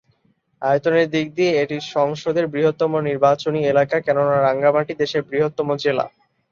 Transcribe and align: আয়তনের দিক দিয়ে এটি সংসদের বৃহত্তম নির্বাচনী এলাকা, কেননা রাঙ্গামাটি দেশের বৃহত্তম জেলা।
আয়তনের 0.61 1.07
দিক 1.09 1.27
দিয়ে 1.37 1.51
এটি 1.63 1.77
সংসদের 1.95 2.45
বৃহত্তম 2.47 2.91
নির্বাচনী 3.09 3.59
এলাকা, 3.65 3.95
কেননা 4.05 4.35
রাঙ্গামাটি 4.39 4.93
দেশের 5.01 5.21
বৃহত্তম 5.29 5.67
জেলা। 5.83 6.05